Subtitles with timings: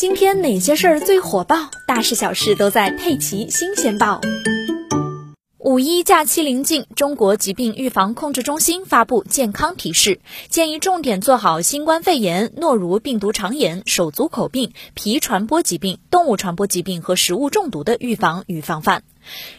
[0.00, 1.70] 今天哪些事儿最火爆？
[1.86, 4.18] 大事小事都在《佩奇新鲜报》。
[5.58, 19.02] 五一假期临近，中国疾病预防控制中心发布健康提示，建议重点做好新冠肺炎、诺如病毒肠炎、手足口病、皮传播疾病、动物传播疾病和食物中毒的预防与防范。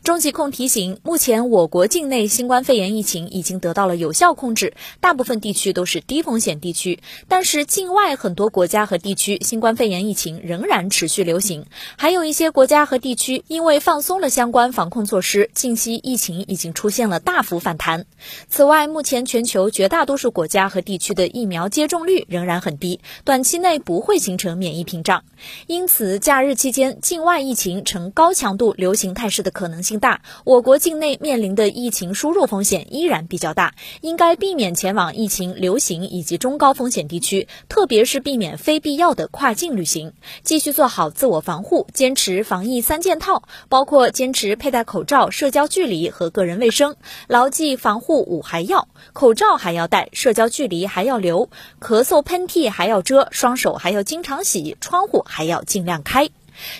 [0.04, 7.00] 中疾控提醒，目前我国境内新冠肺炎疫情已经得到了有效控制，大部分地区都是低风险地区。
[7.28, 18.08] 但是境外很多国家和地区新冠肺炎疫情仍然持续流行，还有一些国家和地区因为放松了相关防控措施，近期疫情已经出现了大幅反弹。
[18.50, 25.24] 此外，目前全球绝大多数国家和地区的疫苗接种率仍然很低，短期内不会形成免疫屏障。
[25.68, 29.51] 因此，假日期间境外疫情呈高强度流行态势的。
[29.52, 46.96] 可能性大，我国境内面临的疫情输入风险依然比较大，应该避免前往疫情流行以及中高风险地区，特别是避免非必要的跨境旅行，继续做好自我防护，坚持防疫三件套，包括坚持佩戴口罩、社交距离和个人卫生，
[47.28, 51.50] 牢记防护五还要：口罩还要戴，社交距离还要留，
[51.80, 56.30] 咳嗽喷嚏还要遮，双手还要经常洗，窗户还要尽量开。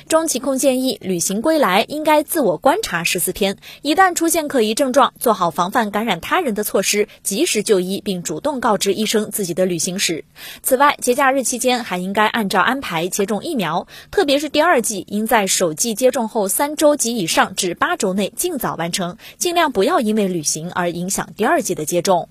[0.08, 10.26] 中疾控建议，旅行归来应该自我观察十四天，一旦出现可疑症状，做好防范感染他人的措施，及时就医，并主动告知医生自己的旅行史。
[10.62, 22.30] 此外，节假日期间还应该按照安排接种疫苗，特别是第二剂，应在首剂接种后三周及以上至八周内尽早完成，尽量不要因为旅行而影响第二剂的接种。